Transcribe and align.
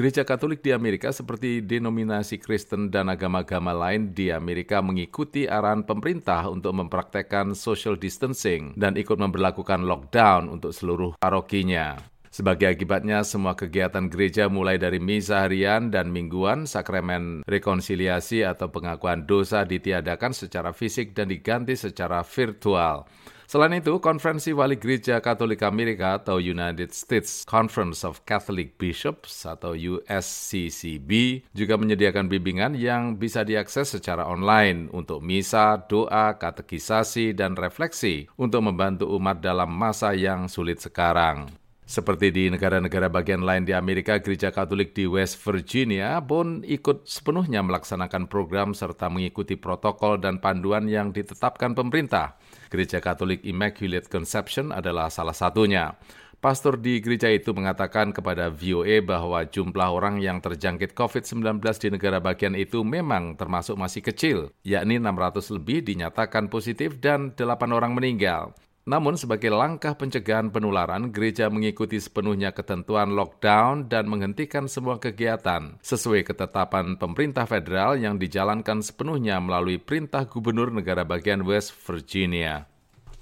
Gereja 0.00 0.24
Katolik 0.24 0.64
di 0.64 0.72
Amerika 0.72 1.12
seperti 1.12 1.60
denominasi 1.60 2.40
Kristen 2.40 2.88
dan 2.88 3.12
agama-agama 3.12 3.76
lain 3.76 4.16
di 4.16 4.32
Amerika 4.32 4.80
mengikuti 4.80 5.44
arahan 5.44 5.84
pemerintah 5.84 6.48
untuk 6.48 6.72
mempraktekkan 6.72 7.52
social 7.52 8.00
distancing 8.00 8.72
dan 8.80 8.96
ikut 8.96 9.20
memperlakukan 9.20 9.84
lockdown 9.84 10.48
untuk 10.48 10.72
seluruh 10.72 11.20
parokinya. 11.20 12.00
Sebagai 12.32 12.72
akibatnya, 12.72 13.20
semua 13.28 13.52
kegiatan 13.52 14.08
gereja 14.08 14.48
mulai 14.48 14.80
dari 14.80 15.04
misa 15.04 15.44
harian 15.44 15.92
dan 15.92 16.08
mingguan, 16.08 16.64
sakramen 16.64 17.44
rekonsiliasi 17.44 18.40
atau 18.40 18.72
pengakuan 18.72 19.28
dosa 19.28 19.68
ditiadakan 19.68 20.32
secara 20.32 20.72
fisik 20.72 21.12
dan 21.12 21.28
diganti 21.28 21.76
secara 21.76 22.24
virtual. 22.24 23.04
Selain 23.50 23.74
itu, 23.74 23.98
Konferensi 23.98 24.54
Wali 24.54 24.78
Gereja 24.78 25.18
Katolik 25.18 25.66
Amerika 25.66 26.22
atau 26.22 26.38
United 26.38 26.94
States 26.94 27.42
Conference 27.42 28.06
of 28.06 28.22
Catholic 28.22 28.78
Bishops 28.78 29.42
atau 29.42 29.74
USCCB 29.74 31.10
juga 31.50 31.74
menyediakan 31.74 32.30
bimbingan 32.30 32.78
yang 32.78 33.18
bisa 33.18 33.42
diakses 33.42 33.90
secara 33.90 34.22
online 34.22 34.86
untuk 34.94 35.18
misa, 35.18 35.82
doa, 35.82 36.38
katekisasi, 36.38 37.34
dan 37.34 37.58
refleksi 37.58 38.30
untuk 38.38 38.70
membantu 38.70 39.10
umat 39.18 39.42
dalam 39.42 39.74
masa 39.74 40.14
yang 40.14 40.46
sulit 40.46 40.78
sekarang. 40.78 41.50
Seperti 41.90 42.30
di 42.30 42.46
negara-negara 42.46 43.10
bagian 43.10 43.42
lain 43.42 43.66
di 43.66 43.74
Amerika, 43.74 44.22
Gereja 44.22 44.54
Katolik 44.54 44.94
di 44.94 45.10
West 45.10 45.42
Virginia 45.42 46.22
pun 46.22 46.62
ikut 46.62 47.02
sepenuhnya 47.02 47.66
melaksanakan 47.66 48.30
program 48.30 48.78
serta 48.78 49.10
mengikuti 49.10 49.58
protokol 49.58 50.22
dan 50.22 50.38
panduan 50.38 50.86
yang 50.86 51.10
ditetapkan 51.10 51.74
pemerintah. 51.74 52.38
Gereja 52.70 53.02
Katolik 53.02 53.42
Immaculate 53.42 54.06
Conception 54.06 54.70
adalah 54.70 55.10
salah 55.10 55.34
satunya. 55.34 55.98
Pastor 56.38 56.78
di 56.78 57.02
gereja 57.02 57.26
itu 57.26 57.50
mengatakan 57.50 58.14
kepada 58.14 58.54
VOA 58.54 59.02
bahwa 59.02 59.42
jumlah 59.42 59.90
orang 59.90 60.22
yang 60.22 60.38
terjangkit 60.38 60.94
COVID-19 60.94 61.58
di 61.58 61.88
negara 61.90 62.22
bagian 62.22 62.54
itu 62.54 62.86
memang 62.86 63.34
termasuk 63.34 63.74
masih 63.74 64.06
kecil, 64.06 64.54
yakni 64.62 65.02
600 65.02 65.58
lebih 65.58 65.82
dinyatakan 65.82 66.46
positif 66.46 67.02
dan 67.02 67.34
8 67.34 67.74
orang 67.74 67.98
meninggal. 67.98 68.54
Namun 68.90 69.14
sebagai 69.14 69.54
langkah 69.54 69.94
pencegahan 69.94 70.50
penularan, 70.50 71.14
gereja 71.14 71.46
mengikuti 71.46 71.94
sepenuhnya 72.02 72.50
ketentuan 72.50 73.14
lockdown 73.14 73.86
dan 73.86 74.10
menghentikan 74.10 74.66
semua 74.66 74.98
kegiatan 74.98 75.78
sesuai 75.78 76.26
ketetapan 76.26 76.98
pemerintah 76.98 77.46
federal 77.46 77.94
yang 77.94 78.18
dijalankan 78.18 78.82
sepenuhnya 78.82 79.38
melalui 79.38 79.78
perintah 79.78 80.26
gubernur 80.26 80.74
negara 80.74 81.06
bagian 81.06 81.46
West 81.46 81.70
Virginia. 81.86 82.66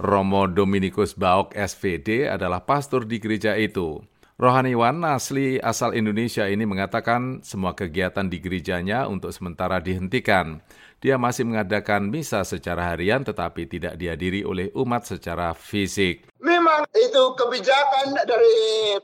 Romo 0.00 0.48
Dominikus 0.48 1.12
Baok 1.12 1.52
SVD 1.52 2.32
adalah 2.32 2.64
pastor 2.64 3.04
di 3.04 3.20
gereja 3.20 3.52
itu. 3.60 4.00
Rohaniwan 4.38 5.02
asli 5.02 5.58
asal 5.58 5.98
Indonesia 5.98 6.46
ini 6.46 6.62
mengatakan 6.62 7.42
semua 7.42 7.74
kegiatan 7.74 8.22
di 8.30 8.38
gerejanya 8.38 9.10
untuk 9.10 9.34
sementara 9.34 9.82
dihentikan. 9.82 10.62
Dia 11.02 11.18
masih 11.18 11.42
mengadakan 11.42 12.06
misa 12.06 12.46
secara 12.46 12.94
harian 12.94 13.26
tetapi 13.26 13.66
tidak 13.66 13.98
dihadiri 13.98 14.46
oleh 14.46 14.70
umat 14.78 15.10
secara 15.10 15.58
fisik. 15.58 16.22
Memang 16.38 16.86
itu 16.94 17.22
kebijakan 17.34 18.14
dari 18.30 18.58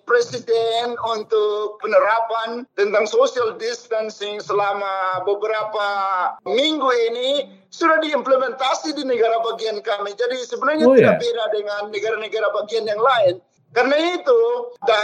Presiden 0.07 0.95
untuk 1.03 1.83
penerapan 1.83 2.63
tentang 2.79 3.03
social 3.03 3.59
distancing 3.59 4.39
selama 4.39 5.19
beberapa 5.27 5.87
minggu 6.47 6.91
ini 7.11 7.51
sudah 7.75 7.99
diimplementasi 7.99 8.95
di 8.95 9.03
negara 9.03 9.43
bagian 9.43 9.83
kami. 9.83 10.15
Jadi 10.15 10.47
sebenarnya 10.47 10.87
oh, 10.87 10.95
tidak 10.95 11.19
ya? 11.19 11.23
beda 11.27 11.45
dengan 11.51 11.83
negara-negara 11.91 12.55
bagian 12.55 12.87
yang 12.87 13.03
lain. 13.03 13.43
Karena 13.75 13.99
itu 14.15 14.41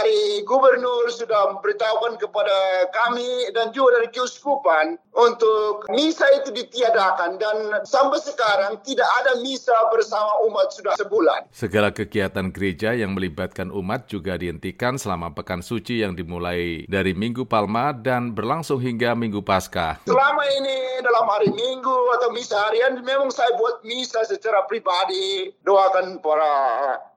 dari 0.01 0.41
gubernur 0.41 1.13
sudah 1.13 1.53
memberitahukan 1.53 2.17
kepada 2.17 2.89
kami 2.89 3.53
dan 3.53 3.69
juga 3.69 4.01
dari 4.01 4.09
keuskupan 4.09 4.97
untuk 5.13 5.85
misa 5.93 6.25
itu 6.41 6.49
ditiadakan 6.49 7.37
dan 7.37 7.85
sampai 7.85 8.17
sekarang 8.17 8.81
tidak 8.81 9.05
ada 9.21 9.37
misa 9.45 9.77
bersama 9.93 10.41
umat 10.49 10.73
sudah 10.73 10.97
sebulan. 10.97 11.45
Segala 11.53 11.93
kegiatan 11.93 12.49
gereja 12.49 12.97
yang 12.97 13.13
melibatkan 13.13 13.69
umat 13.69 14.09
juga 14.09 14.41
dihentikan 14.41 14.97
selama 14.97 15.37
pekan 15.37 15.61
suci 15.61 16.01
yang 16.01 16.17
dimulai 16.17 16.89
dari 16.89 17.13
Minggu 17.13 17.45
Palma 17.45 17.93
dan 17.93 18.33
berlangsung 18.33 18.81
hingga 18.81 19.13
Minggu 19.13 19.45
Paskah. 19.45 20.01
Selama 20.09 20.43
ini 20.57 21.05
dalam 21.05 21.29
hari 21.29 21.53
Minggu 21.53 21.97
atau 22.17 22.33
misa 22.33 22.57
harian 22.57 22.97
memang 23.05 23.29
saya 23.29 23.53
buat 23.53 23.85
misa 23.85 24.25
secara 24.25 24.65
pribadi 24.65 25.53
doakan 25.61 26.17
para 26.25 26.53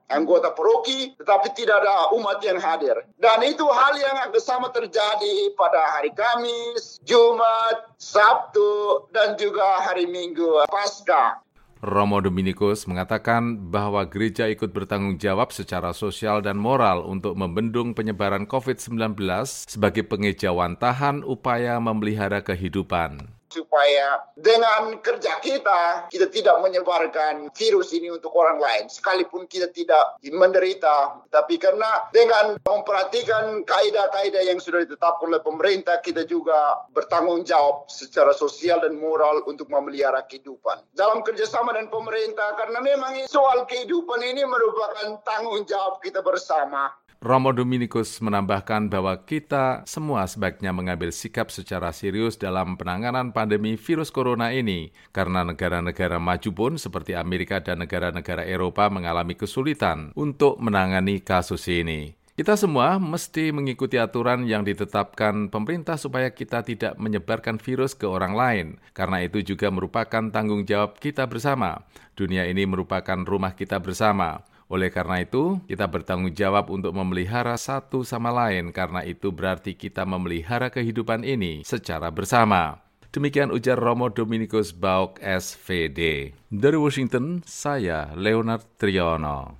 anggota 0.09 0.53
paroki, 0.53 1.13
tetapi 1.17 1.53
tidak 1.57 1.81
ada 1.81 2.13
umat 2.13 2.37
yang 2.45 2.61
hadir. 2.61 2.95
Dan 3.17 3.41
itu 3.45 3.65
hal 3.65 3.93
yang 3.97 4.17
sama 4.37 4.69
terjadi 4.69 5.53
pada 5.57 5.97
hari 5.97 6.13
Kamis, 6.13 7.01
Jumat, 7.03 7.89
Sabtu, 7.97 9.05
dan 9.09 9.33
juga 9.39 9.81
hari 9.81 10.05
Minggu 10.05 10.65
Pasca. 10.69 11.41
Romo 11.85 12.17
Dominikus 12.17 12.89
mengatakan 12.89 13.69
bahwa 13.69 14.09
gereja 14.09 14.49
ikut 14.49 14.73
bertanggung 14.73 15.21
jawab 15.21 15.53
secara 15.53 15.93
sosial 15.93 16.41
dan 16.41 16.57
moral 16.57 17.05
untuk 17.05 17.37
membendung 17.37 17.93
penyebaran 17.93 18.49
COVID-19 18.49 19.21
sebagai 19.69 20.01
pengejauhan 20.07 20.81
upaya 21.21 21.77
memelihara 21.77 22.41
kehidupan 22.41 23.34
supaya 23.55 24.19
dengan 24.35 24.99
kerja 24.99 25.39
kita 25.39 26.11
kita 26.11 26.27
tidak 26.27 26.59
menyebarkan 26.59 27.47
virus 27.55 27.95
ini 27.95 28.11
untuk 28.11 28.35
orang 28.35 28.59
lain. 28.59 28.91
Sekalipun 28.91 29.47
kita 29.47 29.71
tidak 29.71 30.19
menderita 30.27 31.23
tapi 31.31 31.55
karena 31.55 32.11
dengan 32.11 32.59
memperhatikan 32.59 33.63
kaidah-kaidah 33.63 34.43
yang 34.43 34.59
sudah 34.59 34.83
ditetapkan 34.83 35.31
oleh 35.31 35.39
pemerintah 35.39 36.03
kita 36.03 36.27
juga 36.27 36.83
bertanggung 36.91 37.47
jawab 37.47 37.87
secara 37.87 38.35
sosial 38.35 38.83
dan 38.83 38.99
moral 38.99 39.39
untuk 39.47 39.71
memelihara 39.71 40.27
kehidupan. 40.27 40.83
Dalam 40.91 41.23
kerjasama 41.23 41.71
dengan 41.71 41.93
pemerintah 41.93 42.59
karena 42.59 42.83
memang 42.83 43.23
soal 43.31 43.63
kehidupan 43.63 44.19
ini 44.19 44.43
merupakan 44.43 45.15
tanggung 45.23 45.63
jawab 45.63 46.03
kita 46.03 46.19
bersama 46.19 46.91
Romo 47.25 47.49
Dominikus 47.49 48.21
menambahkan 48.21 48.85
bahwa 48.85 49.17
kita 49.25 49.81
semua 49.89 50.29
sebaiknya 50.29 50.69
mengambil 50.69 51.09
sikap 51.09 51.49
secara 51.49 51.89
serius 51.89 52.37
dalam 52.37 52.77
penanganan 52.77 53.33
pandemi 53.33 53.81
virus 53.81 54.13
corona 54.13 54.53
ini, 54.53 54.93
karena 55.09 55.41
negara-negara 55.41 56.21
maju 56.21 56.49
pun 56.53 56.77
seperti 56.77 57.17
Amerika 57.17 57.57
dan 57.65 57.81
negara-negara 57.81 58.45
Eropa 58.45 58.93
mengalami 58.93 59.33
kesulitan 59.33 60.13
untuk 60.13 60.61
menangani 60.61 61.17
kasus 61.25 61.65
ini. 61.65 62.13
Kita 62.37 62.53
semua 62.53 63.01
mesti 63.01 63.49
mengikuti 63.49 63.97
aturan 63.97 64.45
yang 64.45 64.61
ditetapkan 64.61 65.49
pemerintah 65.49 65.97
supaya 65.97 66.29
kita 66.29 66.61
tidak 66.61 66.93
menyebarkan 67.01 67.57
virus 67.57 67.97
ke 67.97 68.05
orang 68.05 68.37
lain, 68.37 68.67
karena 68.93 69.25
itu 69.25 69.41
juga 69.41 69.73
merupakan 69.73 70.29
tanggung 70.29 70.61
jawab 70.61 71.01
kita 71.01 71.25
bersama. 71.25 71.89
Dunia 72.13 72.45
ini 72.45 72.69
merupakan 72.69 73.17
rumah 73.25 73.57
kita 73.57 73.81
bersama. 73.81 74.45
Oleh 74.65 74.89
karena 74.89 75.21
itu, 75.21 75.61
kita 75.69 75.85
bertanggung 75.85 76.33
jawab 76.33 76.73
untuk 76.73 76.89
memelihara 76.97 77.53
satu 77.53 78.01
sama 78.01 78.33
lain, 78.33 78.73
karena 78.73 79.05
itu 79.05 79.29
berarti 79.29 79.77
kita 79.77 80.09
memelihara 80.09 80.73
kehidupan 80.73 81.21
ini 81.21 81.61
secara 81.61 82.09
bersama. 82.09 82.81
Demikian 83.13 83.53
ujar 83.53 83.77
Romo 83.77 84.09
Dominikus 84.09 84.73
Bauk 84.73 85.21
SVD. 85.21 86.33
Dari 86.49 86.77
Washington, 86.81 87.45
saya 87.45 88.09
Leonard 88.17 88.65
Triono. 88.81 89.53